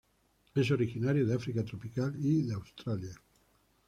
[0.55, 3.13] Es originario de África tropical, y de Australia.